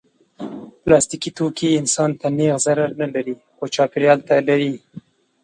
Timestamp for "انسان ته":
1.79-2.27